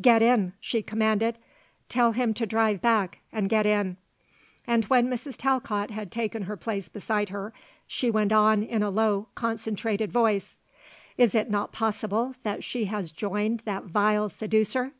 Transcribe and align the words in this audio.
"Get 0.00 0.20
in," 0.20 0.52
she 0.58 0.82
commanded. 0.82 1.38
"Tell 1.88 2.10
him 2.10 2.34
to 2.34 2.44
drive 2.44 2.80
back, 2.82 3.20
and 3.30 3.48
get 3.48 3.66
in." 3.66 3.98
And 4.66 4.84
when 4.86 5.06
Mrs. 5.08 5.36
Talcott 5.36 5.92
had 5.92 6.10
taken 6.10 6.42
her 6.42 6.56
place 6.56 6.88
beside 6.88 7.28
her 7.28 7.52
she 7.86 8.10
went 8.10 8.32
on 8.32 8.64
in 8.64 8.82
a 8.82 8.90
low, 8.90 9.28
concentrated 9.36 10.10
voice: 10.10 10.58
"Is 11.16 11.36
it 11.36 11.48
not 11.50 11.70
possible 11.70 12.34
that 12.42 12.64
she 12.64 12.86
has 12.86 13.12
joined 13.12 13.60
that 13.60 13.84
vile 13.84 14.28
seducer?" 14.28 14.90